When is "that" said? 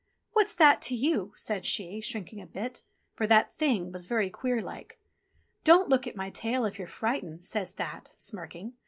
0.55-0.81, 3.27-3.55, 7.75-8.09